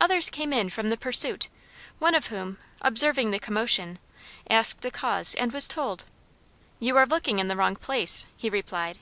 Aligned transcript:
Others 0.00 0.30
came 0.30 0.52
in 0.52 0.68
from 0.68 0.90
the 0.90 0.96
pursuit, 0.96 1.48
one 2.00 2.16
of 2.16 2.26
whom, 2.26 2.58
observing 2.82 3.30
the 3.30 3.38
commotion, 3.38 4.00
asked 4.50 4.80
the 4.80 4.90
cause, 4.90 5.36
and 5.36 5.52
was 5.52 5.68
told. 5.68 6.06
"You 6.80 6.96
are 6.96 7.06
looking 7.06 7.38
in 7.38 7.46
the 7.46 7.54
wrong 7.56 7.76
place," 7.76 8.26
he 8.36 8.50
replied. 8.50 8.98